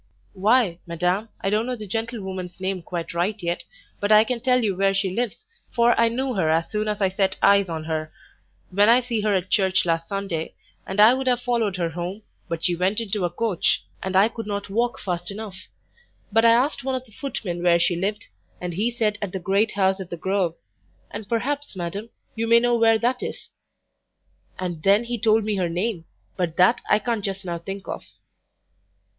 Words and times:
"Why, 0.33 0.79
madam, 0.87 1.29
I 1.41 1.51
don't 1.51 1.67
know 1.67 1.75
the 1.75 1.85
gentlewoman's 1.85 2.59
name 2.59 2.81
quite 2.81 3.13
right 3.13 3.39
yet, 3.39 3.63
but 3.99 4.11
I 4.11 4.23
can 4.23 4.39
tell 4.39 4.63
you 4.63 4.75
where 4.75 4.95
she 4.95 5.11
lives, 5.11 5.45
for 5.69 5.93
I 5.95 6.07
knew 6.09 6.33
her 6.33 6.49
as 6.49 6.71
soon 6.71 6.87
as 6.87 6.99
I 6.99 7.09
set 7.09 7.37
eyes 7.39 7.69
on 7.69 7.83
her, 7.83 8.11
when 8.71 8.89
I 8.89 9.01
see 9.01 9.21
her 9.21 9.35
at 9.35 9.51
church 9.51 9.85
last 9.85 10.09
Sunday, 10.09 10.55
and 10.87 10.99
I 10.99 11.13
would 11.13 11.27
have 11.27 11.43
followed 11.43 11.75
her 11.77 11.89
home, 11.91 12.23
but 12.49 12.63
she 12.63 12.75
went 12.75 12.99
into 12.99 13.25
a 13.25 13.29
coach, 13.29 13.83
and 14.01 14.15
I 14.15 14.27
could 14.27 14.47
not 14.47 14.71
walk 14.71 14.97
fast 14.99 15.29
enough; 15.29 15.67
but 16.31 16.43
I 16.43 16.49
asked 16.49 16.83
one 16.83 16.95
of 16.95 17.05
the 17.05 17.11
footmen 17.11 17.61
where 17.61 17.77
she 17.79 17.95
lived, 17.95 18.25
and 18.59 18.73
he 18.73 18.89
said 18.89 19.19
at 19.21 19.33
the 19.33 19.39
great 19.39 19.73
house 19.73 19.99
at 19.99 20.09
the 20.09 20.17
Grove: 20.17 20.55
and 21.11 21.29
perhaps, 21.29 21.75
madam, 21.75 22.09
you 22.33 22.47
may 22.47 22.59
know 22.59 22.75
where 22.75 22.97
that 22.97 23.21
is: 23.21 23.51
and 24.57 24.81
then 24.81 25.03
he 25.03 25.19
told 25.19 25.43
me 25.43 25.57
her 25.57 25.69
name, 25.69 26.05
but 26.37 26.57
that 26.57 26.81
I 26.89 26.97
can't 26.97 27.23
just 27.23 27.45
now 27.45 27.59
think 27.59 27.87
of." 27.87 28.03